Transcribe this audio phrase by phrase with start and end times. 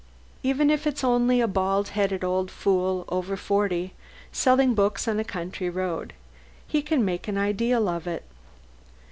[0.41, 3.93] Even if he's only a bald headed old fool over forty
[4.31, 6.13] selling books on a country road,
[6.65, 8.23] he can make an ideal of it.